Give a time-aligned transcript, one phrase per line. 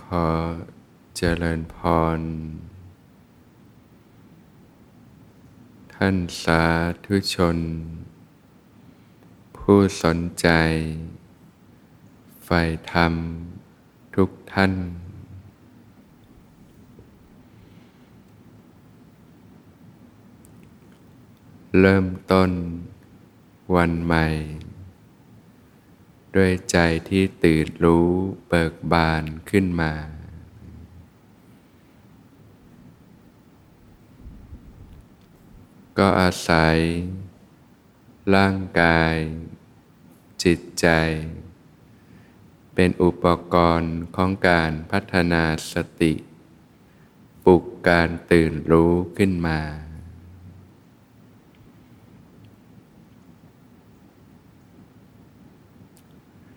[0.00, 0.28] ขอ
[1.16, 1.76] เจริญพ
[2.18, 2.20] ร
[5.94, 6.62] ท่านสา
[7.04, 7.58] ธุชน
[9.56, 10.48] ผู้สนใจ
[12.44, 12.60] ใฝ่
[12.92, 13.12] ธรรม
[14.14, 14.72] ทุกท่าน
[21.80, 22.50] เริ่มต้น
[23.74, 24.26] วันใหม่
[26.36, 26.78] ด้วยใจ
[27.08, 28.10] ที่ตื่นรู้
[28.48, 29.94] เบิกบานขึ้นมา
[35.98, 36.78] ก็อาศัย
[38.34, 39.16] ร่างกาย
[40.44, 40.86] จิตใจ
[42.74, 46.14] เป็นอุปกรณ์ของการพัฒนาสติ
[47.44, 49.60] ปลุกการตื่นรู้ขึ้นมา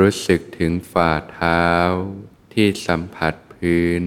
[0.00, 1.66] รู้สึกถึงฝ่าเท้า
[2.52, 4.04] ที่สัมผัสพื้น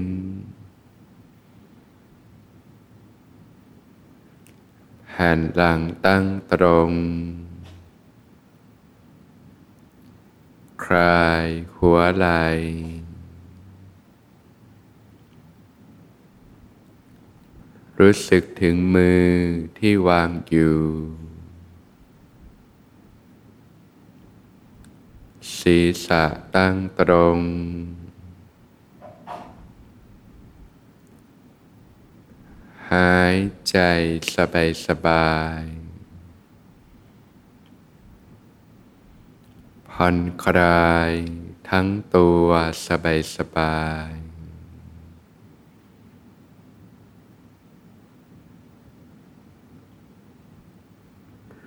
[5.07, 6.91] แผ่นหลังตั้งตรง
[10.85, 11.45] คลาย
[11.77, 12.45] หัวไหล่
[17.99, 19.27] รู้สึกถึงมือ
[19.77, 20.77] ที่วางอยู่
[25.67, 27.39] ศีรษะตั้งตรง
[32.91, 33.37] หาย
[33.69, 33.77] ใจ
[34.35, 35.63] สบายสบาย
[39.91, 41.13] ผ่อนคลาย
[41.69, 42.47] ทั้งตัว
[42.87, 44.11] สบายสบาย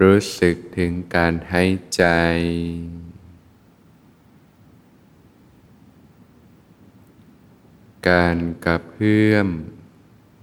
[0.00, 2.04] รู้สึกถึงการหายใจ
[8.08, 9.48] การกระเพื่อม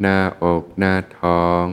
[0.01, 1.67] หน้าอกหน้าท้อง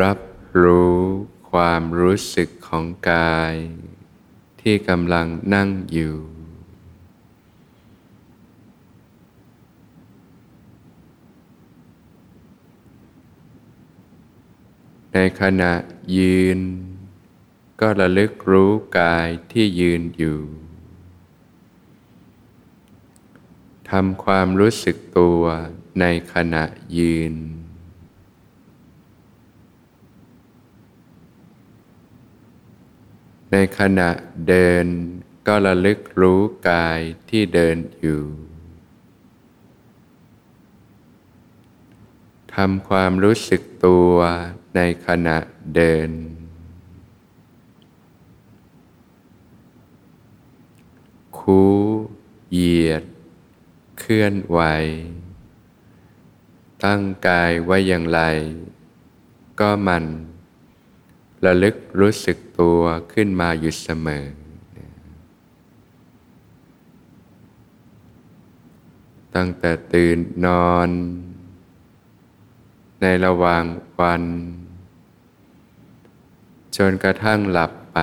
[0.00, 0.18] รับ
[0.62, 1.00] รู้
[1.50, 3.54] ความรู้สึกของกาย
[4.60, 6.16] ที่กำลังนั่งอยู่
[15.12, 15.72] ในขณะ
[16.16, 16.60] ยืน
[17.80, 20.40] ก็ระลึกรู้กายที่ยืนอยู่
[23.90, 25.42] ทำความรู้สึกตัว
[26.00, 26.64] ในขณะ
[26.98, 27.34] ยืน
[33.52, 34.10] ในขณะ
[34.48, 34.86] เดิน
[35.46, 36.40] ก็ระลึกรู้
[36.70, 38.22] กายที่เดินอยู่
[42.54, 44.14] ทำความรู้สึกตัว
[44.76, 45.36] ในขณะ
[45.76, 46.10] เดิน
[51.38, 51.62] คู
[52.52, 53.04] เหยียด
[53.98, 54.60] เคลื่อนไหว
[56.84, 58.20] ตั้งกายไว้อย่างไร
[59.60, 60.04] ก็มัน
[61.44, 62.80] ระลึกรู้สึกตัว
[63.12, 64.24] ขึ้นมาอยู่เสมอ
[69.34, 70.90] ตั้งแต่ตื่นนอน
[73.00, 73.64] ในระหว่าง
[74.00, 74.22] วัน
[76.76, 77.98] จนกระทั่งหลับไป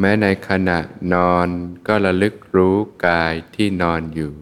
[0.00, 0.78] แม้ในขณะ
[1.14, 1.48] นอน
[1.86, 4.34] ก็ระลึกรู้กายที่นอนอยู่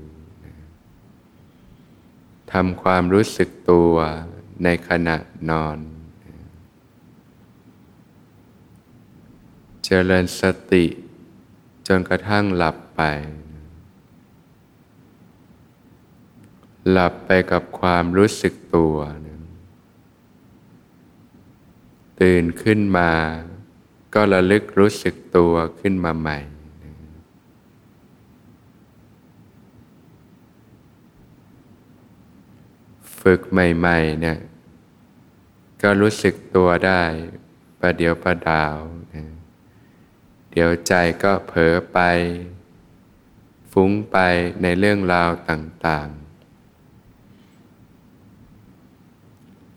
[2.53, 3.95] ทำความรู้สึกตัว
[4.65, 5.17] ในขณะ
[5.51, 5.79] นอน
[9.85, 10.87] เจริญสติ
[11.87, 13.03] จนกระทั่งหลับไป
[16.91, 18.97] หลับไปกับความรู้สึกตัว
[22.21, 23.13] ตื่นขึ้นมา
[24.15, 26.39] ก็ระลึกรู้สึกตัวขึ้นมาใหม่
[33.21, 34.39] ฝึกใหม่ๆเนี่ย
[35.83, 37.03] ก็รู้สึกตัวได้
[37.81, 38.77] ประเดี๋ยวประดาว
[39.15, 39.25] นะ
[40.51, 40.93] เดี๋ยวใจ
[41.23, 41.99] ก็เผลอไป
[43.73, 44.17] ฟุ้งไป
[44.63, 46.23] ในเรื่องราวต่างๆ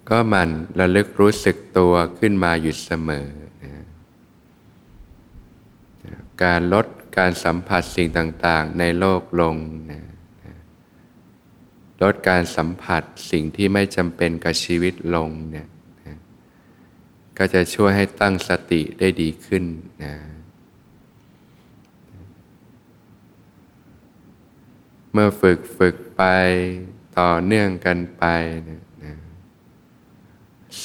[0.09, 0.49] ก็มัน
[0.79, 3.29] ระลึกรู้สึกตัวขึ้นมาอยู่เสมอ
[6.43, 6.85] การลด
[7.17, 9.55] การสัมผัสสิ่งต่างๆ ในโลกลง
[9.91, 10.01] นะ
[12.01, 15.67] ลดการสัมผัสสิ่งที่ไม่จำเป็นกับชีวิตลงเนี่ย
[16.05, 16.17] นะ
[17.37, 19.63] ก็จะช่วยให้ตั้งสติได้ดีขึ้น
[20.03, 20.15] นะ
[25.11, 26.23] เมื่อฝึกฝึกไป
[27.19, 28.25] ต่อเนื่องกันไป
[28.69, 29.13] นะนะ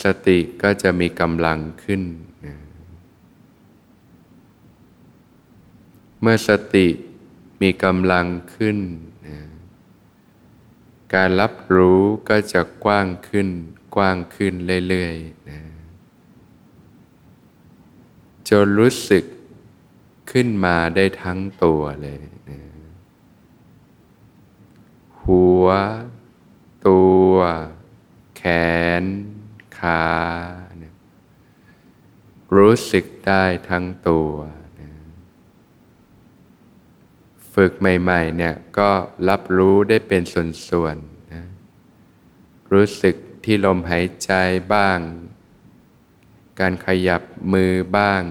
[0.02, 2.02] สติก็จะมีกำลังขึ้น
[2.46, 2.56] นะ
[6.20, 6.88] เมื่อสติ
[7.60, 8.78] มีกำลังขึ้น
[9.26, 9.38] นะ
[11.14, 13.48] การรับรู้ก็จะกว้างขึ้น
[13.94, 14.52] กว้างขึ้น
[14.88, 15.60] เรื่อยๆนะ
[18.48, 19.24] จนรู้สึก
[20.30, 22.60] ขึ้นมาได้ทั้งตัวเลยนะ
[25.22, 25.66] หัว
[26.88, 27.32] ตัว
[28.36, 28.42] แข
[29.02, 29.04] น
[29.78, 30.04] ขา
[30.82, 30.94] นะ
[32.56, 34.32] รู้สึกได้ทั้งตัว
[34.80, 34.90] นะ
[37.64, 38.90] ฝึกใหม่ๆเนี่ยก็
[39.28, 41.44] รับรู้ได้เป็นส่วนๆนะ
[42.72, 43.14] รู้สึก
[43.44, 44.32] ที่ลมหายใจ
[44.74, 44.98] บ้าง
[46.60, 47.22] การขยับ
[47.52, 48.22] มือบ้าง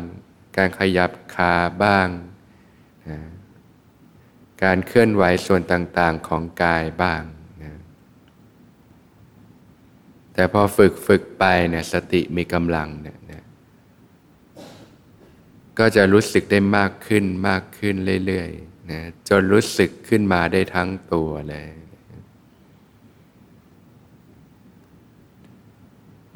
[0.58, 1.54] การขยับขา
[1.84, 2.08] บ้าง
[3.10, 3.20] นะ
[4.64, 7.22] การเคลื่อนไหวส่วนต่างๆของกายบ้าง
[7.64, 7.74] นะ
[10.34, 13.44] แต่พอฝึกฝึกไปเนี่ยสติมีกำลังเนี่ยนะ
[15.80, 17.96] ก็จะรู้สึกได้มากขึ้นมากขึ้น
[18.28, 19.00] เรื่อยๆ นะ
[19.30, 21.68] จนรู้สึกขึ้นมาได้ทั้งตัวเลย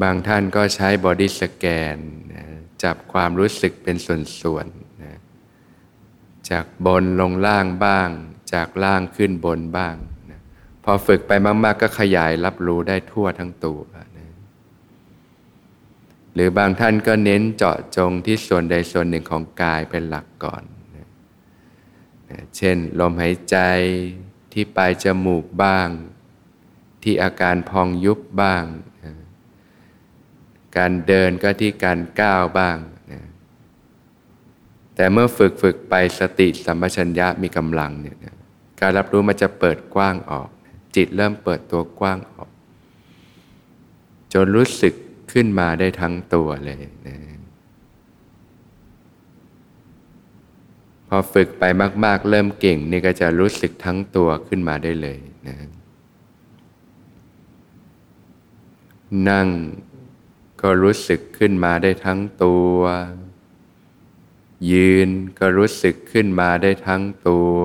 [0.02, 1.98] บางท่านก็ใช้ body scan
[2.34, 2.46] นะ
[2.84, 5.14] จับความรู้สึกเป็นส่วนๆนะ
[6.50, 8.10] จากบนลงล่างบ้าง
[8.54, 9.96] จากล่างขึ้นบนบ้าง
[10.32, 10.40] นะ
[10.84, 13.80] พอฝึกไปมากๆ ก็ขยายรับรู้ได้ทั่วทั้งตัว
[14.18, 14.30] นะ
[16.34, 20.82] หรือบางท่านก็เน้นเจาะจงที่ส่วนใดส่วนหนึ่งของกายเป็นหลักก่อนน
[22.57, 23.57] เช่น ลมหายใจ
[24.53, 25.89] ที่ปลายจมูกบ้าง
[27.03, 28.63] ที่อาการพองยุบบ้าง
[30.77, 32.77] การเดินก็ที่การก้าวบ้าง
[34.95, 38.18] แต่เมื่อฝึกฝึกไปสติสัมปชัญญะมีกำลังเนี่ย
[38.80, 40.50] การรับรู้มันจะเปิดกว้างออก
[40.95, 42.50] จิตเริ่มเปิดตัวกว้างออก
[44.33, 44.94] จนรู้สึก
[45.31, 46.75] ขึ้นมาได้ทั้งตัวเลย
[47.07, 47.18] นะ
[51.02, 51.63] พ อฝึกไป
[52.06, 55.56] มาก ๆ เริ่มเก่งนี่ก็จะรู้สึกทั้งตัวขึ้นมาได้เลยนะ
[59.30, 59.48] นั่ง
[60.62, 62.77] ก็รู้สึกขึ้นมาได้ทั้งตัว
[64.71, 67.62] ยืนก็รู้สึกขึ้นมาได้ทั้งตัว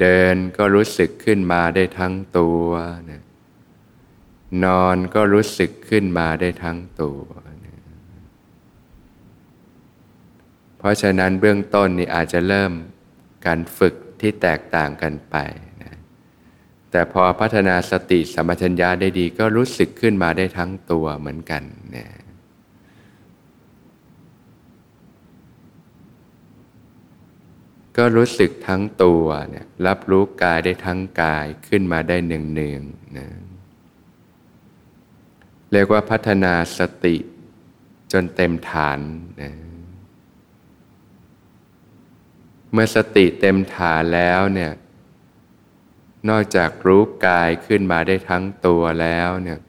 [0.00, 2.68] เดินก็รู้สึกขึ้นมาได้ทั้งตัว
[4.64, 7.22] นอนก็รู้สึกขึ้นมาได้ทั้งตัว
[10.82, 12.72] เพราะฉะนั้นเบื้องต้นนี่อาจจะเริ่ม
[13.46, 15.36] การฝึกที่แตกต่างกันไป
[15.82, 15.94] นะ
[16.90, 21.62] แต่พอพัฒนาสติสมัชัญญาได้ดีก็รู้สึกขึ้นมาได้ทั้งตัวเหมือนกัน
[21.96, 22.06] นะ
[27.96, 33.26] ก็รู้สึกทั้งตัวเนี่ยรับรู้กายได้ทั้งกายขึ้นมาได้เนืองๆนะ
[35.72, 37.16] เรียกว่าพัฒนาสติ
[38.12, 39.00] จนเต็มฐาน
[39.42, 39.52] นะ
[42.72, 44.72] เมื่อสติเต็มฐานแล้วเนี่ย
[46.28, 49.60] นอกจากรู้กายขึ้นมาได้ทั้งตัวแล้วเนี่ย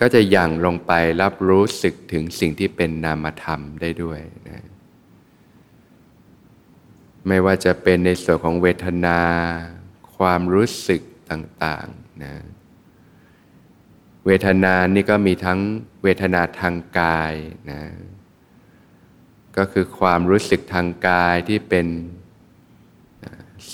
[0.00, 4.64] ก็จะยังลงไปรับรู้สึกถึงสิ่งที่เป็นนามธรรมได้ด้วยนะ
[7.26, 9.20] ไม่ว่าจะเป็นในส่วนของเวทนา
[10.16, 12.34] ความรู้สึกต่างๆนะ
[14.26, 15.60] เวทนานี่ก็มีทั้ง
[16.02, 17.34] เวทนาทางกาย
[17.70, 17.80] นะ
[19.56, 21.86] ก็คือความรู้สึกทางกายที่เป็น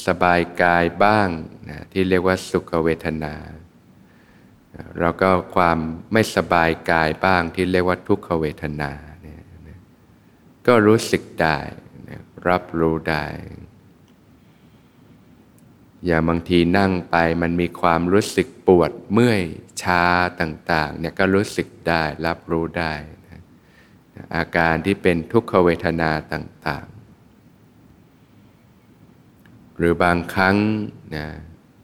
[0.06, 1.28] สบายกายบ้าง
[1.71, 3.35] นะที่เรียกว่าสุขเวทนา
[4.99, 5.78] เราก็ความ
[6.12, 8.92] ไม่สบายกายบ้างที่เรียกว่าทุกขเวทนา
[9.23, 9.42] เนี่ย
[10.66, 11.59] ก็รู้สึกได้
[12.49, 13.26] รับรู้ได้
[16.04, 19.42] อย่างบางทีนั่งไปมันมีความรู้สึกปวดเมื่อย
[19.83, 20.04] ชา
[20.40, 22.95] ต่าง ๆ เนี่ยก็รู้สึกได้รับรู้ได้
[24.37, 26.96] อาการที่เป็นทุกขเวทนาต่างๆ
[29.76, 30.56] หรือบางครั้ง
[31.16, 31.26] นะ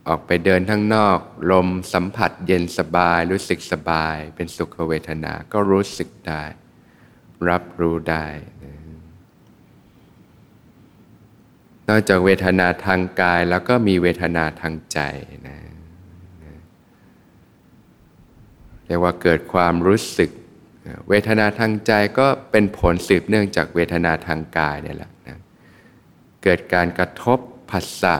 [0.08, 1.18] ออกไปเดินข้างนอก
[1.52, 6.42] ลมสัมผัสเย็นสบายรู้สึกสบาย เป็นสุขเวทนาก็รู้สึกได้
[7.48, 8.26] รับรู้ได้
[11.88, 14.98] นอกจากเวทนาทางกายแล้วก็มีเวทนาทางใจ
[15.48, 15.58] นะ
[18.86, 20.30] เรียกว่าเกิดความรู้สึก
[21.08, 25.38] เวทนาทางใจก็เป็นผลสืบเนื่องจากเวทนาทางกายเนี่ยแหละนะ
[26.42, 27.38] เกิดการกระทบ
[27.70, 28.16] ผัสสะ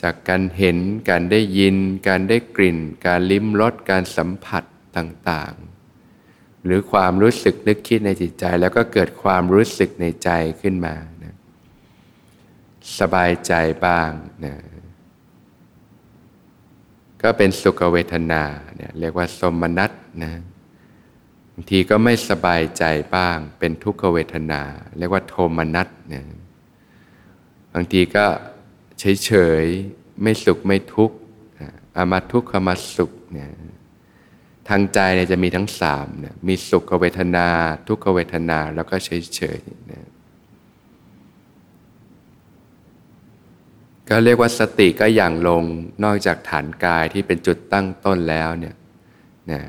[0.00, 0.78] จากการเห็น
[1.10, 1.76] การได้ยิน
[2.08, 4.64] การได้กลิ่น การลิ้มรส การสัมผัส
[4.96, 11.34] ต่างๆ หรือความรู้สึกนึกคิดในจิตใจ แล้วก็เกิดความรู้สึกในใจขึ้นมานะ
[12.98, 13.52] สบายใจ
[13.86, 14.10] บ้าง
[14.44, 14.54] นะ
[17.22, 18.42] ก็เป็นสุขเวทนา
[18.76, 19.90] เนี่ยเรียกว่าสมนัต
[20.24, 20.32] นะ
[21.58, 22.84] บางทีก็ไม่สบายใจ
[23.14, 24.62] บ้าง เป็นทุกขเวทนา
[24.98, 26.24] เรียกว่าโทมนัตนะ
[27.74, 28.26] บางทีก็
[28.98, 29.32] เฉ
[29.62, 31.16] ยๆไม่สุขไม่ทุกข์
[31.96, 33.50] อามาทุกขมาสุขเนี่ย
[34.68, 37.48] ทางใจเนี่ยจะมีทั้งสามเนี่ยมีสุขเวทนา
[37.88, 40.06] ทุกขเวทนาแล้วก็เฉยๆเนี่ย
[44.08, 45.64] ก็เรียกว่าสติก็อย่างลง
[46.04, 48.74] นอกจากฐานกายที่เป็นจุดตั้งต้นแล้วเนี่ย
[49.52, 49.60] นะ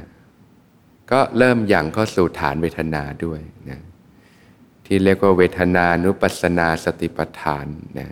[1.11, 3.79] ก็เริ่มอย่างเข้าสู่ฐานเวทนาด้วยนะ
[4.85, 7.65] ที่เรียกว่าเวทนานุปัสนาสติปัฏฐาน
[7.99, 8.07] นะ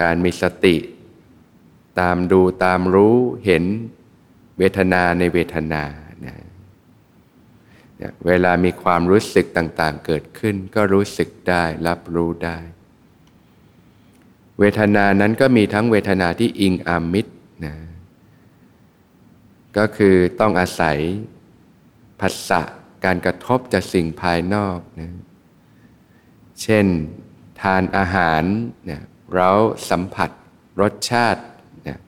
[0.00, 0.76] การมีสติ
[2.00, 3.16] ตามดูตามรู้
[3.46, 3.64] เห็น
[4.58, 5.82] เวทนาในเวทนา
[6.26, 6.36] นะ
[8.26, 12.58] เวลามีความรู้สึกต่างๆ เกิดขึ้น ก็รู้สึกได้รับรู้ได้
[14.58, 17.32] เวทนานั้นก็มีทั้งเวทนาที่อิงอามิตร
[17.64, 17.74] นะ
[19.76, 20.98] ก็คือต้องอาศัย
[22.20, 22.62] ผัสสะ
[23.04, 25.10] การกระทบจากสิ่งภายนอกนะ
[26.62, 26.86] เช่น
[27.60, 28.42] ทานอาหาร
[28.84, 29.02] เนี่ย
[29.34, 29.50] เรา
[29.90, 30.30] สัมผัส
[30.80, 31.42] รสชาติ
[31.86, 31.98] นี่ย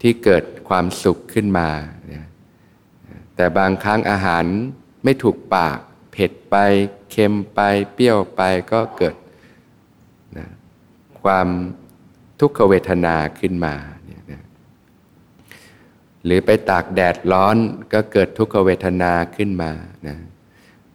[0.00, 1.68] ที่เกิดความสุขขึ้นมา
[2.12, 2.26] นี่ย
[3.36, 4.44] แต่บางครั้งอาหาร
[5.04, 5.78] ไม่ถูกปาก
[6.12, 6.56] เผ็ดไป
[7.10, 7.60] เค็มไป
[7.94, 9.16] เปรี้ยวไปก็เกิด
[10.38, 10.46] นะ
[11.22, 11.48] ความ
[12.40, 13.74] ทุกขเวทนาขึ้นมา
[16.24, 17.56] หรือไปตากแดดร้อน
[17.92, 19.70] ก็เกิดทุกขเวทนาขึ้นมา
[20.06, 20.16] นะ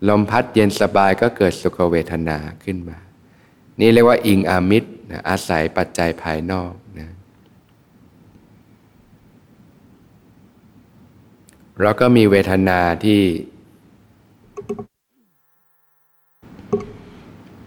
[0.08, 2.98] ลมพัดเย็นสบายก็เกิดสุขเวทนาขึ้นมา
[3.80, 7.10] นี่เรียกว่าอิงอามิตรนะอาศัยปัจจัยภายนอกนะ
[11.82, 13.22] เราก็มีเวทนาที่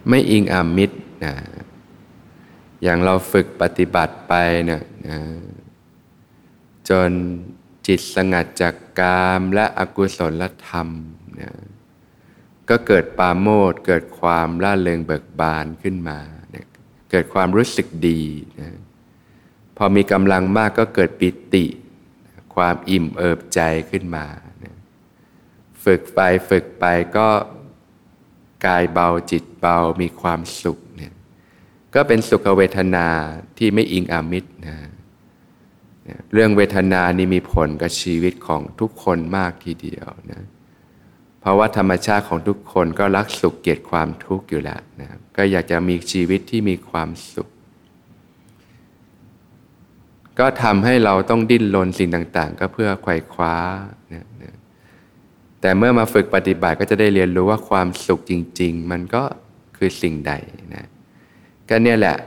[0.09, 1.33] ไม่อิงอามิตรนะ
[2.83, 4.33] อย่างเราฝึกปฏิบัติไป
[4.65, 5.17] เนี่ยนะ
[6.89, 7.11] จน
[7.87, 10.87] จิตสงัดจากกามและอกุศลธรรม
[11.39, 11.51] นะ
[12.69, 16.19] ก็เกิดปาโมดเกิดความร่าเริงเบิกบานขึ้นมา
[16.55, 16.67] นะ
[17.11, 18.21] เกิดความรู้สึกดี
[18.59, 18.69] นะ
[19.77, 21.65] พอมีกำลังมากก็เกิดปิติ
[22.55, 24.25] ความอิ่มเอิบใจขึ้นมา
[24.63, 24.75] นะ
[25.83, 26.85] ฝึกไปฝึกไป
[27.17, 27.27] ก็
[28.65, 31.13] กายเบาจิตเบามีความสุขเนี่ย
[31.93, 33.07] ก็เป็นสุขเวทนา
[33.57, 34.77] ที่ไม่อิงอามิตรนะ
[36.33, 40.43] เรื่องเวทนานี่มีผลกับชีวิตของทุกคนมากทีเดียวนะ
[41.41, 47.47] เพราะว่าธรรมชาติของทุกคนก็รักสุขเกลียดความทุกข์อยู่แล้วนะก็อยากจะมีชีวิตที่มีความสุข
[50.39, 53.55] ก็ทำให้เราต้องดิ้นรนสิ่งต่างๆ ก็เพื่อไขว่คว้า
[54.13, 54.55] นะนะ
[55.61, 59.23] แต่เมื่อมาฝึกปฏิบัติก็จะได้เรียนรู้ว่าความสุขจริง ๆ มันก็
[59.77, 60.33] คือสิ่งใด
[60.75, 60.85] นะ
[61.69, 62.17] ก็เนี่ยแหละ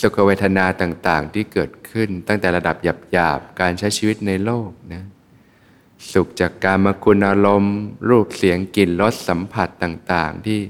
[0.00, 2.76] สุขเวทนาต่างๆ ที่เกิดขึ้นตั้งแต่ระดับ
[3.12, 5.04] หยาบๆ การใช้ชีวิตในโลกนะ
[6.12, 7.76] สุขจากการมาคุณอารมณ์
[8.08, 10.60] รูปเสียงกลิ่นรสสัมผัสต่างๆ ที่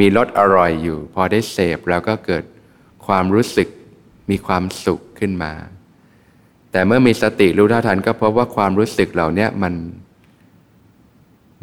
[0.00, 2.44] มีรสอร่อยอยู่ พอได้เสพแล้วก็เกิด
[3.06, 3.68] ความรู้สึก
[4.30, 5.52] มีความสุขขึ้นมา
[6.72, 9.74] แต่เมื่อมีสติรู้เท่าทันก็พบว่าความรู้สึกเหล่านี้มัน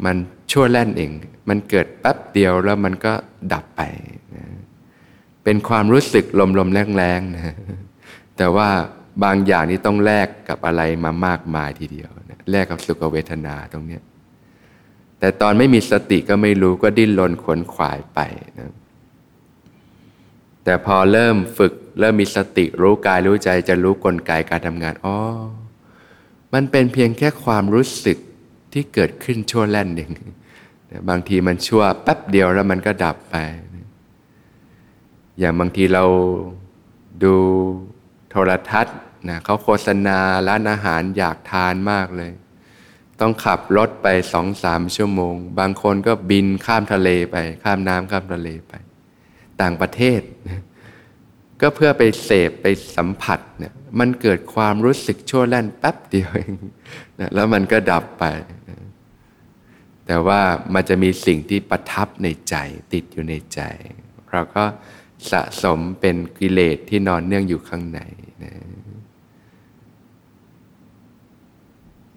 [0.04, 0.16] มัน
[0.50, 1.10] ชั่วแล่นเอง
[1.48, 3.12] มันเกิดแป๊บเดียวแล้วมันก็
[3.52, 3.80] ดับไป
[5.50, 6.24] เป็นความรู้สึก
[6.58, 7.56] ลมๆแรงๆนะ
[8.36, 8.68] แต่ว่า
[9.24, 13.98] บางอย่างนี้ต้องแลกกับอะไรมามากมายทีเดียวนะแลกกับสุขเวทนาตรงนี้
[15.18, 18.20] แต่ตอนไม่มีสติก็ไม่รู้ก็ดิ้นรนขวนขวายไป
[18.58, 18.72] นะ
[20.64, 25.16] แต่พอเริ่มฝึกเริ่มมีสติรู้กายรู้ใจจะรู้กลไกการทำงานอ๋อ
[26.54, 28.18] มันเป็นเพียงแค่ความรู้สึก
[28.72, 30.10] ที่เกิดขึ้นชั่วแล่นเอง
[31.08, 33.36] บางทีมันชั่วแป๊บเดียวแล้วมันก็ดับไป
[35.38, 36.04] อย่างบางทีเรา
[37.24, 37.34] ดู
[38.30, 38.96] โทรทัศน์
[39.28, 40.18] นะเขาโฆษณา
[40.48, 42.32] ร้านอาหารอยากทานมากเลย
[43.20, 48.72] ต้องขับรถไปสองสามชั่วโมง บางคนก็บินข้ามทะเลไป ข้ามน้ำข้ามทะเลไป
[49.60, 50.20] ต่างประเทศ
[51.60, 52.66] ก็เพื่อไปเสพไป
[52.96, 56.54] สัมผัสเนี่ยมันเกิดความรู้สึกชั่วแล่นแป๊บเดียวเอง
[57.20, 58.24] นะแล้วมันก็ดับไป
[60.06, 60.40] แต่ว่า
[60.74, 62.54] มันจะมีสิ่งที่ประทับในใจ
[62.92, 63.60] ติดอยู่ในใจ
[64.32, 64.64] เราก็
[65.30, 68.00] สะสมเป็นกิเลสที่นอนเนื่องอยู่ข้างใน
[68.42, 68.52] นะ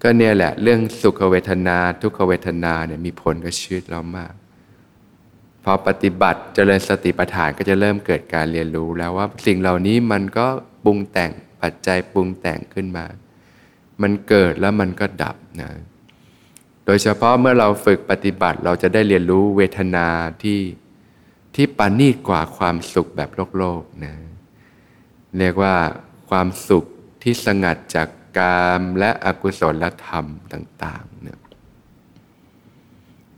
[0.01, 4.33] ก็เนี่ยแหละ เรื่องสุขเวทนา ทุกขเวทนาเนี่ยมีผลกับชีวิตเรามาก
[5.63, 10.47] พอปฏิบัติเจริญสติปัฏฐานก็จะเริ่มเกิดการเรียนรู้แล้วว่าสิ่งเหล่านี้มันก็
[10.83, 11.31] ปรุงแต่ง
[11.61, 13.05] ปัจจัยปรุงแต่งขึ้นมา
[14.01, 15.69] มันเกิดแล้วมันก็ดับนะ
[16.85, 20.07] โดยเฉพาะเมื่อเราฝึกปฏิบัติเราจะได้เรียนรู้เวทนา
[20.43, 20.59] ที่
[21.55, 24.15] ที่ปานีตกว่าความสุขแบบโลกโลกนะ
[25.37, 25.75] เรียกว่า
[26.29, 26.85] ความสุข
[27.21, 31.39] ที่สงัดจากกามและอกุศลธรรมต่างๆนะ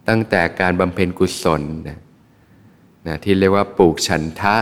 [0.07, 1.99] ตั้งแต่การบำเพ็ญกุศลนะ
[3.07, 4.57] นะที่เรียกว่าปลูกฉันทะ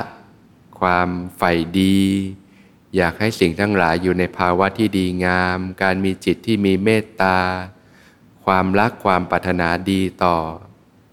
[0.80, 2.00] ความใฝ่ดี
[2.96, 7.38] อยากให้สิ่งทั้งหลายอยู่ในภาวะที่ดีงาม การมีจิตที่มีเมตตา
[8.46, 10.36] ความรักความปรารถนาดีต่อ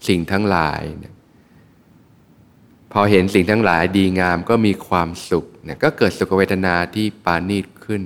[0.07, 1.13] สิ่งทั้งหลายนะ
[2.93, 8.03] พอเห็นสิ่งทั้งหลายดีงามก็มีความสุขเนี่ยก็เกิดสุขเวทนาที่ปานีตขึ้น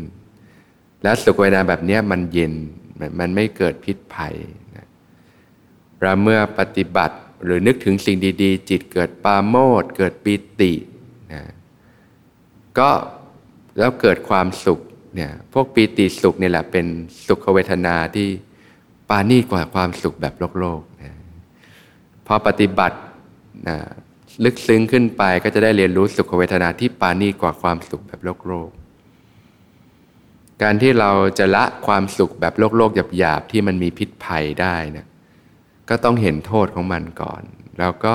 [1.04, 2.54] แล้วสุขเวทนาแบบนี้มันเย็น
[3.20, 4.36] มันไม่เกิดพิษภัย
[4.76, 4.88] นะ
[6.00, 10.74] เราเมื่อปฏิบัติหรือนึกถึงสิ่งดี ๆ จิตเกิดปาโมดเกิดปิติ
[11.34, 11.44] นะ
[12.78, 12.90] ก็
[13.78, 14.80] แล้วเกิดความสุข
[15.16, 16.86] เนี่ยพวกปีติสุขเนี่ยแหละเป็น
[17.28, 18.28] สุขเวทนาที่
[19.10, 21.12] ปานีกว่าความสุขแบบโลกโลกนะ
[22.28, 22.98] พอปฏิบัติ
[23.68, 23.78] นะ
[24.44, 28.70] ลึกซึ้งขึ้นไปก็จะได้เรียนรู้สุขเวทนาที่ปานีกว่าความสุขแบบโลกโลก
[30.62, 35.06] การที่เราจะละความสุขแบบโลกโลกหยาบๆที่มันมีพิษภัยได้นะ
[35.90, 37.42] ก็ต้องเห็นโทษของมันก่อน
[37.80, 38.14] แล้วก็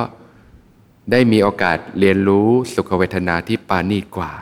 [1.13, 4.33] ได้มีโอกาสเรียนรู้สุขเวทนาที่ปานีกว่า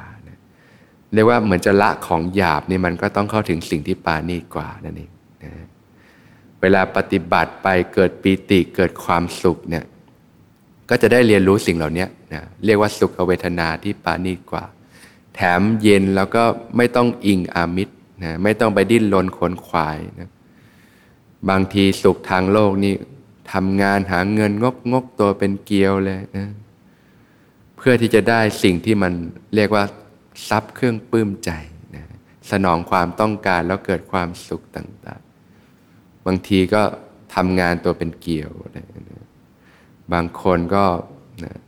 [1.15, 5.11] เรียกว่าเหมือนจะละของหยาบนี่มันก็ต้องเข้าถึงสิ่งที่ปานีกว่านั่นเอง
[5.45, 5.67] นะ
[6.61, 9.85] เวลาปฏิบัติไปเกิดปีติเกิดความสุขเนี่ย
[10.91, 14.65] ก็จะได้เรียนรู้สิ่งเหล่านี้นะเรียกว่าสุขเวทนาที่ปานีกว่า
[15.35, 16.45] แถมเย็นแล้วก็
[16.77, 20.31] ไม่ต้องอิงอามิตรนะไม่ต้องไปดิ้นรนขนขวายนะ
[21.49, 22.95] บางทีสุขทางโลกนี่
[23.53, 26.49] ทำงานหาเงินงกงกตัวเป็นเกลียวเลยนะ
[27.77, 29.13] เพื่อที่จะได้สิ่งที่มัน
[29.55, 29.85] เรียกว่า
[30.49, 31.51] ทรัพย์เครื่องปลื้มใจ
[31.95, 32.05] นะ
[32.51, 35.21] สนองความต้องการแล้วเกิดความสุขต่าง
[35.75, 36.83] ๆ บางทีก็
[37.35, 38.87] ทำงานตัวเป็นเกลียวนะ
[40.13, 40.85] บางคนก็
[41.45, 41.59] นะ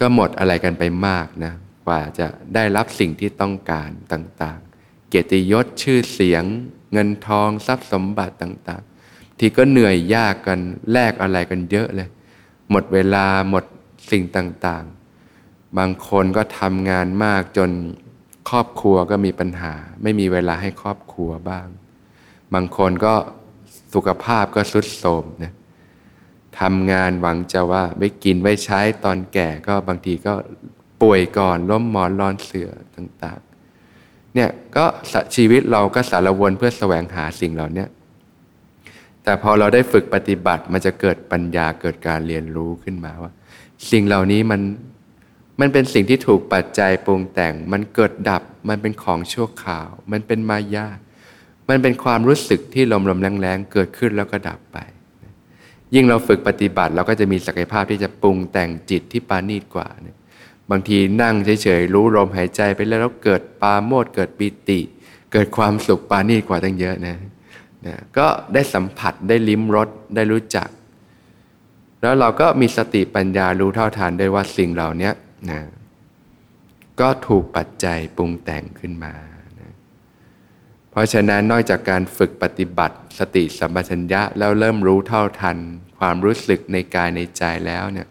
[0.00, 1.52] ก็หมดอะไรกันไปมากนะ
[1.86, 6.44] กว่าจะได้รับสิ่งที่ต้องการต่างๆ เกียรติยศชื่อเสียง
[6.92, 10.58] เงินทองทรัพย์สมบัติต่างๆ ที่ก็เหนื่อยยากกัน
[10.92, 12.08] แลกอะไรกันเยอะเลย
[12.70, 13.64] หมดเวลาหมด
[14.10, 17.70] สิ่งต่างๆ บางคนก็ทำงานมากจน
[18.48, 21.66] ครอบครัวก็มีปัญหา ไม่มีเวลาให้ครอบครัวบ้าง
[22.54, 23.14] บางคนก็
[23.94, 25.52] สุขภาพก็สุดโทรมนะ
[26.60, 30.34] ทำงานหวังจะว่าไว้กินไว้ใช้ตอนแก่ก็บางทีก็
[31.02, 34.84] ป่วยก่อนล้มหมอนรอนเสือต่างๆเนี่ยก็
[35.34, 37.86] ชีวิตเราก็สารวนเพื่อแสวงหาสิ่งเหล่านี้
[39.22, 43.32] แต่พอเราได้ฝึกปฏิบัติมันจะเกิดปัญญาเกิดการเรียนรู้ขึ้นมาว่า
[43.90, 44.60] สิ่งเหล่านี้มัน
[45.60, 50.88] มันเป็นสิ่งที่ถูกปัจจัยปรุงแต่ง มันเกิดดับมันเป็นของชั่วข่าว มันเป็นมายา
[51.68, 54.78] มันเป็นความรู้สึกที่ลมๆแรงๆเกิดขึ้นแล้วก็ดับไป
[55.94, 60.16] ยิ่งเราฝึกปฏิบัติ เราก็จะมีศักยภาพที่จะปรุงแต่งจิตที่ปานีตกว่าเนี่ย
[60.70, 64.80] บางทีนั่งเฉยๆรู้ลมหายใจไปแล้วเกิดปาโมดเกิดปิติ
[65.32, 67.16] เกิดความสุขปานีตกว่าตั้งเยอะนะ
[67.86, 70.68] นะก็ได้สัมผัสได้ลิ้มรสได้รู้จัก
[72.02, 75.10] แล้วเราก็มีสติปัญญารู้เท่าทานได้ว่าสิ่งเหล่านี้
[75.50, 75.60] นะ
[77.00, 79.12] ก็ถูกปัจจัยปรุงแต่งขึ้นมา
[80.92, 85.58] เพราะฉะนั้นนอกจากการฝึกปฏิบัติสติสัมปชัญญะแล้วเริ่มรู้เท่าทัน
[85.98, 88.08] ความรู้สึกในกายในใจแล้วเนี่ย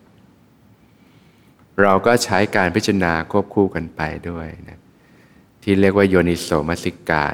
[1.82, 4.80] เราก็ใช้การพิจารณาควบคู่กันไปด้วยนะ
[5.63, 7.26] ที่เรียกว่าโยนิโสมสิกา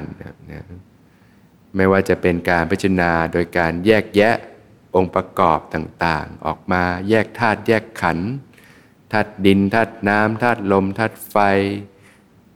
[0.52, 0.64] นะ
[1.76, 4.34] ไม่ว่าจะเป็นการพิจารณาโดยการแยกแยะ
[4.94, 8.30] องค์ประกอบต่างๆ ออกมาแยกธาตุแยกขันธ์
[9.12, 11.36] ธาตุดินธาตุน้ำธาตุลมธาตุไฟ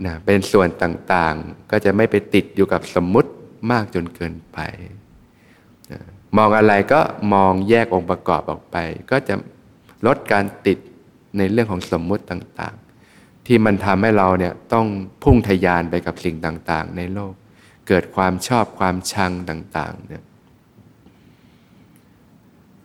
[0.06, 3.30] นะเป็นส่วนต่างๆ ก็จะไม่ไปติดอยู่กับสมมุติ
[3.70, 4.58] มากจนเกินไป
[5.92, 6.00] นะ
[6.36, 7.00] มองอะไรก็
[7.34, 8.76] มองแยกองค์ประกอบออกไป
[9.10, 9.34] ก็จะ
[10.06, 10.78] ลดการติด
[11.38, 14.86] ในเรื่องของสมมุติต่างๆ ที่มันทำให้เราเนี่ยต้อง
[15.22, 17.32] พุ่งทยานไปกับสิ่งต่างๆ ในโลก
[17.88, 20.24] เกิดความชอบความชังต่างๆเนี่ย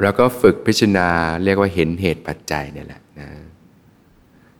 [0.01, 1.09] เราก็ฝึกพิจารณา
[1.43, 3.29] เรียกว่าเห็นเหตุปัจจัยเนี่ยแหละนะ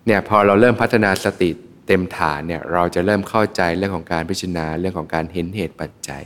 [0.06, 1.50] เนี่ยพอเราเริ่มพัฒนาสติ
[1.88, 6.24] เต็มฐานเนี่ยเราจะเริ่มเข้าใจเรื่องของการพิจารณาเรื่องของการเห็นเหตุปัจจัย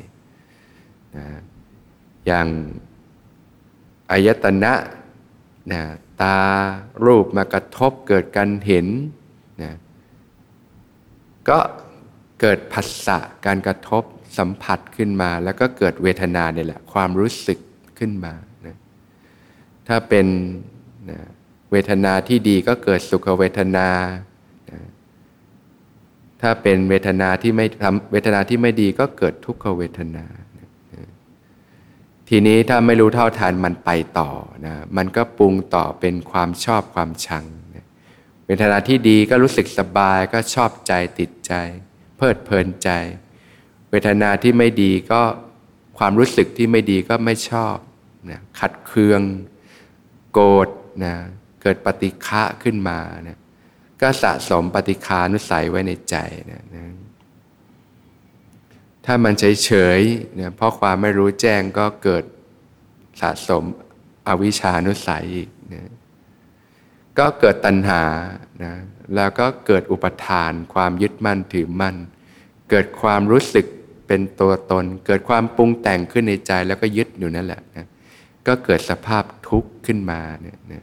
[1.18, 1.26] นะ
[2.28, 2.48] อย่าง
[4.12, 4.74] อายตนะ
[5.72, 5.82] นะ
[6.22, 6.38] ตา
[7.06, 8.88] รูปมากระทบเกิดการเห็น
[9.64, 9.72] นะ
[11.50, 11.60] ก็
[12.42, 14.04] เกิดผัสสะการกระทบ
[14.38, 17.60] สัมผัสขึ้นมา แล้วก็เกิดเวทนาเนี่ยแหละความรู้สึก
[18.00, 18.34] ขึ้นมา
[18.66, 18.76] นะ
[19.88, 20.28] ถ้าเป็น
[21.10, 21.20] นะ
[21.72, 23.88] เวทนาที่ดีก็เกิดสุขเวทนา
[24.72, 24.80] นะ
[26.42, 30.26] ถ้าเป็นเวทนาที่ไม่ทำเวทนาที่ไม่ดีก็เกิดทุกขเวทนา
[32.30, 34.30] ทีนี้ถ้าไม่รู้เท่าทันมันไปต่อ
[34.66, 37.86] นะ มันก็ปรุงต่อเป็นความชอบความชังนะ
[38.46, 41.54] เวทนาที่ดีก็รู้สึกสบายก็ชอบใจติดใจ
[42.18, 42.90] เพลิดเพลินใจ
[43.92, 45.22] เวทนาที่ไม่ดีก็
[45.98, 47.76] ความรู้สึกที่ไม่ดีก็ไม่ชอบ
[48.30, 49.22] นะขัดเคือง
[50.34, 50.68] โกรธ
[51.06, 51.16] นะ
[51.62, 53.38] เกิดปฏิฆะขึ้นมานะ
[54.02, 56.16] ก็สะสมปฏิคานุสัยไว้ในใจ
[56.52, 56.86] นะนะ
[59.06, 60.00] ถ้ามันเฉยเฉย
[60.36, 62.24] เนี่ยเพราะความไม่รู้แจ้งก็เกิด
[63.22, 63.64] สะสม
[64.28, 65.92] อวิชานุสัยอีกนะ
[67.20, 68.04] ก็เกิดตัณหา
[68.64, 68.74] นะ
[69.16, 71.96] แล้วก็เกิดอุปทานความยึดมั่นถือมั่น
[72.70, 73.66] เกิดความรู้สึก
[74.08, 77.88] เป็นตัวตน เกิดความปรุงแต่งขึ้นในใจแล้วก็ยึดอยู่นั่นแหละนะ
[78.48, 80.82] ก็เกิดสภาพทุกข์ขึ้นมาเนี่ยนะ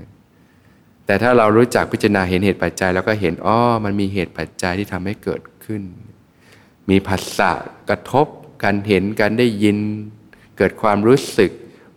[1.09, 5.83] แต่ถ้าเรารู้จักพิจารณาเห็นเหตุปัจจัย แล้วก็เห็นอ๋อมันมีเหตุปัจจัยที่ทำให้เกิดขึ้น
[6.91, 7.53] มีผัสสะ
[7.89, 8.27] กระทบ
[8.65, 9.79] การเห็นการได้ยิน
[10.59, 11.51] เกิดความรู้สึก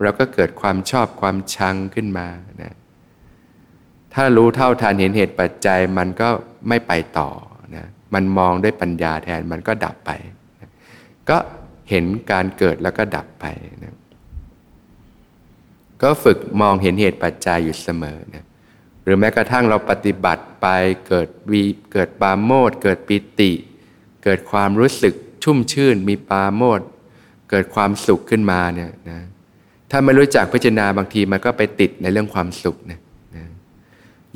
[0.04, 2.28] แล้วก็เกิดความชอบความชังขึ้นมา
[2.62, 2.74] นะ
[4.14, 6.30] ถ้ารู้เท่าทันเห็นเหตุปัจจัยมันก็
[6.70, 7.30] ไม่ไปต่อ
[7.76, 10.12] นะมันมองด้วยปัญญาแทนมันก็ดับไป
[10.60, 10.70] นะ
[11.30, 11.38] ก็
[11.90, 13.46] เห็นการเกิดแล้วก็ดับไป
[13.84, 13.96] นะ
[16.02, 18.46] ก็ฝึกมองเห็นเหตุปัจจัยอยู่เสมอนะ
[19.12, 20.68] รือแม้กระทั่งเราปฏิบัติไป
[21.08, 23.52] เกิดวีเกิดปาโมดเกิดปิติ
[24.24, 26.82] เกิดความรู้สึกชุ่มชื่นมีปาโมด
[27.50, 29.20] เกิดความสุขขึ้นมาเนี่ยนะ
[29.92, 33.00] ถ้าไม่รู้จักพิจารณาบางทีมันก็ไปติดในเรื่องความสุขนะ
[33.36, 33.46] นะ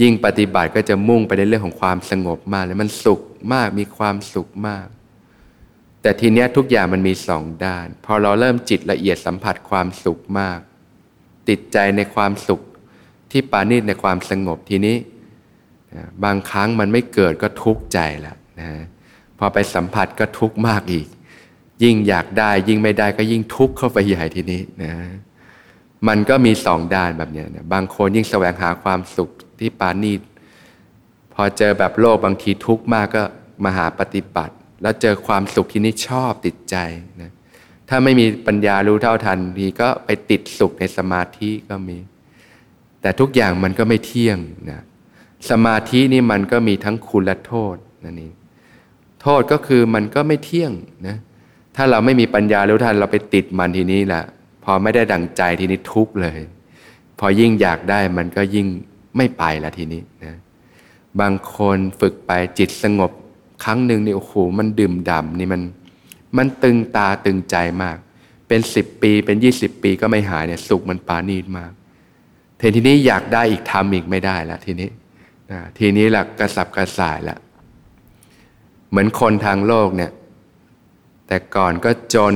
[0.01, 3.21] ยิ่งปฏิบัติก็จะมุ่งไปในเรื่องของความสงบมากเลยมันสุข
[3.53, 4.87] มากมีความสุขมาก
[6.01, 10.59] แต่ทีเนี้ยทุกอย่างมันมีสองด้าน พอเราเริ่มจิตละเอียดสัมผัสความสุขมาก
[11.49, 12.61] ติดใจในความสุข
[13.37, 14.97] ที่ปานิชในความสงบทีนี้
[16.23, 18.69] บางครั้งมันไม่เกิดก็ทุกข์ใจแล้วนะ
[19.39, 21.07] พอไปสัมผัสก็ทุกข์มากอีก
[21.83, 24.93] ยิ่งอยากได้ยิ่งไม่ได้ก็ยิ่งทุกข์เข้าไปใหญ่ทีนี้นะ
[26.07, 30.19] มันก็มีสองด้านแบบนี้นะบางคนยิ่งแสวงหาความสุขที่ปานีต
[31.33, 33.23] พอเจอแบบโลกบางทีทุกข์มากก็
[33.63, 36.75] มาหาปฏิบัติ แล้วเจอความสุขที่นี่ชอบติดใจ
[37.21, 37.31] นะ
[37.89, 41.97] ถ้าไม่มีปัญญารู้เท่าทันทีก็ไปติดสุขในสมาธิก็มี
[43.05, 44.37] แต่ทุกอย่างมันก็ไม่เที่ยง
[44.69, 44.81] นะ
[45.49, 48.33] สมาธินี่มันก็มีทั้งคุณและโทษนั่นเอง
[49.21, 50.71] โทษก็คือมันก็ไม่เที่ยง
[51.07, 51.17] นะ
[51.75, 54.23] ถ้าเราไม่มีปัญญารู้ทันเราไปติดมันทีนี้แหละ
[54.63, 56.39] พอไม่ได้ดั่งใจทีนี้ทุกเลย
[57.19, 58.67] พอยิ่งอยากได้มันก็ยิ่ง
[59.17, 60.35] ไม่ไปละทีนี้นะ
[61.19, 63.11] บางคนฝึกไปจิตสงบ
[63.63, 65.61] ครั้งหนึ่งนี่โอ้โหมันดื่มด่ำนี่มัน
[66.37, 67.97] มันตึงตาตึงใจมาก
[68.47, 71.73] เป็นสิบปีเป็นยี่สิบปีก็ไม่หายเนี่ยสุขมันปานีดมาก
[72.75, 74.89] ทีนี้อยากได้อีกทำอีกไม่ได้ละทีนี้
[75.51, 77.37] นะทีนี้หลักกระสับกระส่ายละ
[78.89, 80.11] เหมือนคนทางโลกเนี่ย
[81.27, 82.35] แต่ก่อนก็จน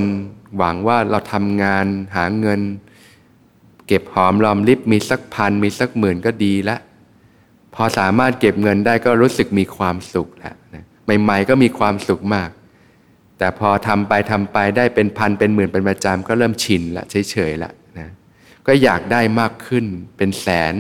[0.58, 2.62] หวังว่าเราทำงานหาเงิน
[3.88, 6.78] เก็บหอมรอมริบมีสักพันมีสักหมื่นก็ดีละ
[7.76, 10.84] พอสามารถเก็บเงินได้ก็รู้สึกมีความสุขแล้วนะ
[11.22, 12.50] ใหม่ๆก็มีความสุขมาก
[13.38, 17.72] แต่พอทำไปทำไปได้เป็นพันเป็นหมื่นเป็นประจำก็เริ่มชินละเฉยๆละ
[18.70, 19.86] ก็อยากได้มากขึ้น
[20.18, 20.76] เป็นแสน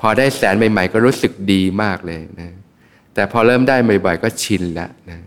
[0.00, 2.50] พอได้แสนใหม่ ๆ ก็รู้สึกดีมากเลยนะ
[3.14, 5.18] แต่พอเริ่มได้บ่อยๆ ก็ชินแล้วนะ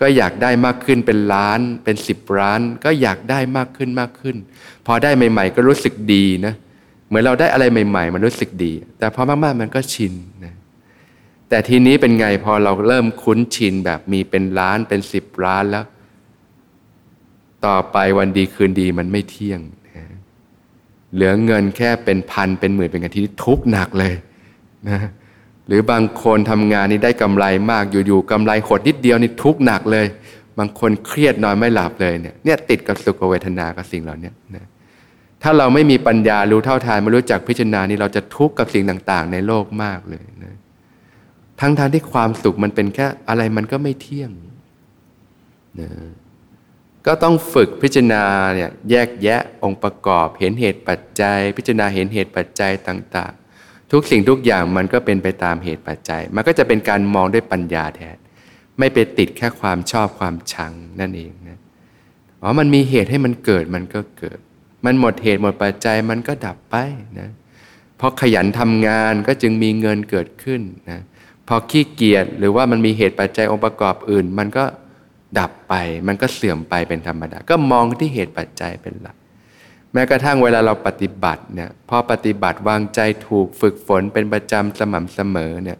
[0.00, 4.36] ก็อยากได้มากขึ้นเป็นล้านเป็นสิบล้าน ก็อยากได้มากขึ้นมากขึ้น
[4.86, 6.54] พอได้ใหม่ ๆ ก็รู้สึกดีนะ
[7.06, 10.12] เหมือนเราได้อะไรใหม่ ๆ มันรู้สึกดี แต่พอมากๆมันก็ชิน
[10.44, 10.54] นะ
[11.48, 15.84] แต่ทีนี้เป็นไงพอเราเริ่มคุ้นชินแบบมีเป็นล้านเป็นสิบล้านแล้ว
[17.66, 19.60] ต่อไปวันดีคืนดีมันไม่เที่ยง
[21.14, 24.14] เหลือเงินแค่เป็นพันเป็นหมื่นเป็นกันที่ทุกหนักเลย
[24.88, 24.98] นะ
[25.66, 30.06] หรือบางคนทำงานนี่ได้กำไรมากอยู่ๆกำไรหดนิดเดียวนี่ทุกหนักเลย
[30.58, 34.64] บางคนเครียดนอนไม่หลับเลยเนี่ยเนี่ยติดกับสุขเวทนากับสิ่งเหล่านี้นะ
[35.42, 40.54] ถ้าเราไม่มีปัญญารู้เท่าทานไม่รู้จักพิจารณานี่เราจะทุกข์กับสิ่งต่างๆ ในโลกมากเลยนะ
[41.60, 44.30] ทั้งทางที่ความสุขมันเป็นแค่อะไรมันก็ไม่เที่ยง
[45.80, 45.88] นะ
[47.06, 58.16] ก็ต้องฝึกพิจารณาเนี่ยแยกแยะองค์ประกอบ เห็นเหตุปัจจัย พิจารณาเห็นเหตุปัจจัยต่างๆ ทุกสิ่งทุกอย่างมันก็เป็นไปตามเหตุปัจจัย มันก็จะเป็นการมองด้วยปัญญาแทน
[58.78, 61.58] ไม่ไปติดแค่ความชอบความชังนั่นเองนะ
[62.42, 64.38] อ๋อมันมีเหตุให้มันเกิดมันก็เกิด
[64.84, 66.76] มันหมดเหตุหมดปัจจัยมันก็ดับไป
[67.20, 67.30] นะ
[68.04, 71.00] พราะขยันทำงานก็จึงมีเงินเกิดขึ้นนะ
[71.48, 74.64] พอขี้เกียจหรือว่ามันมีเหตุปัจจัยองค์ประกอบอื่น มันก็
[75.38, 75.74] ดับไป
[76.06, 79.16] มันก็เสื่อมไปเป็นธรรมดา ก็มองที่เหตุปัจจัยเป็นหลัก
[79.92, 85.78] แม้กระทั่งเวลาเราปฏิบัติเนี่ยพอปฏิบัติวางใจถูกฝึกฝนเป็นประจำสม่ำเสมอเนี่ย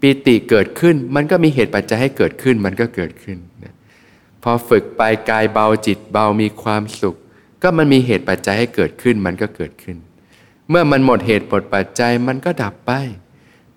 [0.00, 3.74] ปีติเกิดขึ้นมันก็มีเหตุปัจจัยให้เกิดขึ้นมันก็เกิดขึ้นนะ
[4.42, 7.16] พอฝึกไปกายเบาจิตเบามีความสุข
[7.62, 9.96] ก็มันมีเหตุปัจจัยให้เกิดขึ้นมันก็เกิดขึ้น
[10.68, 12.90] เมื่อมันหมดเหตุหมดปัจจัยมันก็ดับไป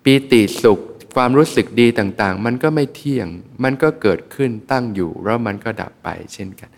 [0.04, 0.80] ปีติสุข
[1.16, 3.28] ความรู้สึกดีต่างๆ มันก็ไม่เที่ยง
[3.64, 6.70] มันก็เกิดขึ้นตั้งอยู่ แล้วมันก็ดับไปเช่นกัน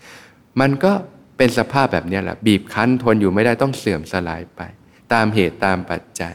[0.60, 0.92] มันก็
[1.36, 4.60] เป็นสภาพแบบนี้แหละ บีบคั้นทนอยู่ไม่ได้ต้องเสื่อมสลายไป
[5.12, 6.34] ตามเหตุตามปัจจัย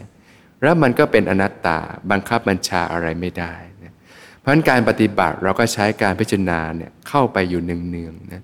[0.61, 1.79] แล้วมันก็เป็นอนัตตา
[2.11, 3.93] บังคับบัญชาอะไรไม่ได้นะ
[4.39, 8.43] เพราะฉะนั้นการปฏิบัติเราก็ใช้การพิจารณาเนี่ยเข้าไปอยู่เนืองๆนะ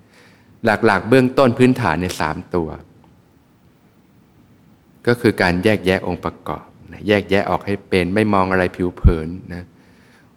[0.65, 2.69] หลักๆ เบื้องต้นพื้นฐานในสามตัว
[5.08, 9.63] ก็คือการแยกแยะองค์ประกอบ นะแยกแยะออกให้เป็น ไม่มองอะไรผิวเผินนะ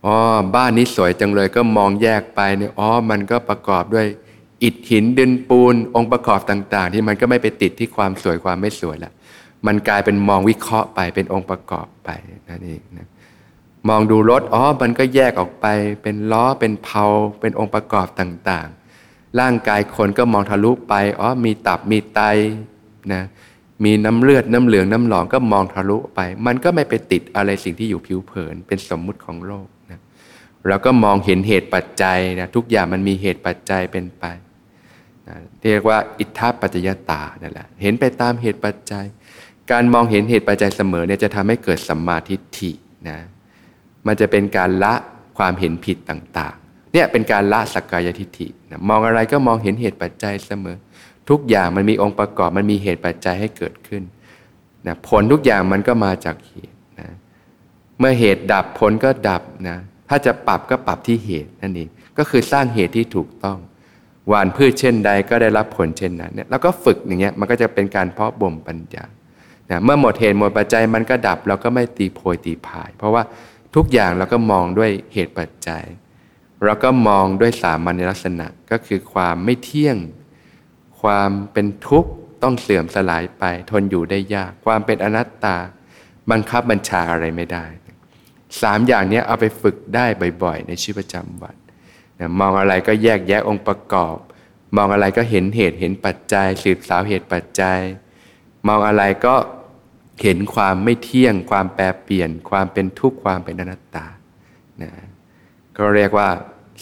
[0.04, 0.14] อ๋อ
[0.54, 4.06] บ้านนี้สวยจังเลยก็มองแยกไปเนี่ยอ๋อมันก็ประกอบด้วย
[4.62, 9.12] อิฐหินดินปูน องค์ประกอบต่าง ๆ ที่มันก็ไม่ไปติดที่ความสวยความไม่สวยละ
[9.66, 12.10] มันกลายเป็นมองวิเคราะห์ไปเป็นองค์ประกอบไป
[12.48, 13.08] นั่นเองนะ
[13.88, 15.66] มองดูรถอ๋อมันก็แยกออกไป
[16.02, 17.04] เป็นล้อเป็นเพา
[17.40, 22.20] เป็นองค์ประกอบต่างๆ ร่างกายคนก็มองทะลุไปอ๋อมีตับมีไต
[23.12, 23.22] นะ
[23.84, 30.00] มีน้ำเลือดน้ำเหลืองน้ำหลองก็มองทะลุไป มันก็ไม่ไปติดอะไรสิ่งที่อยู่ผิวเผิน เป็นสมมุติของโลกนะ
[30.68, 34.24] เราก็มองเห็นเหตุปัจจัยนะทุกอย่างมันมีเหตุปัจจัยเป็นไป
[35.28, 39.04] นะเรียกว่าอิทธาปัจจยตานั่นแหละเห็นไปตามเหตุปัจจัย
[39.70, 42.70] การมองเห็นเหตุปัจจัยเสมอเนี่ยจะทำให้เกิดสัมมาทิฏฐิ
[43.08, 43.18] นะ
[44.06, 44.94] มันจะเป็นการละ
[45.38, 50.76] ความเห็นผิดต่างๆเนี่ยเป็นการละสักกายทิฏฐินะมองอะไรก็มองเห็นเหตุปัจจัยเสมอ
[51.30, 54.02] ทุกอย่างมันมีองค์ประกอบมันมีเหตุปัจจัยให้เกิดขึ้น
[54.86, 57.08] นะผลทุกอย่างมันก็มาจากเหตุนะ
[57.98, 63.58] เมื่อเหตุดับผลก็ดับนะถ้าจะปรับก็ปรับที่เหตุนั่นเองก็คือสร้างเหตุที่ถูกต้อง
[64.28, 69.04] หวานพืชเช่นใดก็ได้รับผลเช่นนั้นเนี่ยแล้วก็ฝึกอย่างเงี้ยมันก็จะเป็นการเพาะบ่มปัญญา
[69.70, 73.22] นะเมื่อหมดเหตุหมดปัจจัยมันก็ดับ เราก็ไม่ตีโพยตีพาย เพราะว่า
[73.74, 75.84] ทุกอย่างเราก็มองด้วยเหตุปัจจัย
[76.64, 79.96] เราก็มองด้วยสามัญลักษณะก็คือความไม่เที่ยง
[81.02, 82.10] ความเป็นทุกข์
[82.42, 85.56] ต้องเสื่อมสลายไป ทนอยู่ได้ยาก ความเป็นอนัตตา
[86.30, 87.64] บังคับบัญชาอะไรไม่ได้
[88.62, 90.06] สามอย่างนี้เอาไปฝึกได้
[90.42, 91.56] บ่อยๆ ในชีวิตประจำวัน
[92.40, 94.16] มองอะไรก็แยกแยะองค์ประกอบ
[94.76, 97.78] มองอะไรก็เห็นเหตุเห็นปัจจัย สืบสาวเหตุปัจจัย
[98.68, 99.34] มองอะไรก็
[100.22, 104.06] เห็นความไม่เที่ยง ความแปรเปลี่ยน ความเป็นทุกข์ความเป็นอนัตตา
[104.82, 104.90] นะ
[105.76, 106.28] ก็เรียกว่า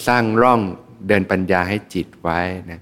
[0.07, 0.61] สร้างร่อง
[1.09, 2.81] เดินปัญญาให้จิตไว้นะ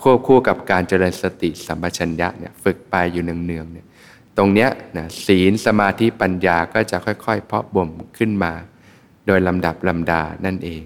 [0.00, 3.86] ควบคู่กับการเจริญสติสัมปชัญญะเนี่ยฝึกไปอยู่เนืองๆเนี่ย
[4.36, 8.52] ตรงเนี้ยนะศีลสมาธิปัญญาก็จะค่อยๆ เพาะบ่มขึ้นมา
[9.26, 10.82] โดยลำดับลำดานั่นเอง